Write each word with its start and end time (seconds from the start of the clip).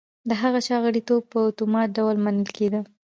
د 0.29 0.31
هغه 0.41 0.59
چا 0.67 0.75
غړیتوب 0.83 1.21
په 1.31 1.37
اتومات 1.49 1.87
ډول 1.97 2.15
منل 2.25 2.49
کېده. 2.57 2.81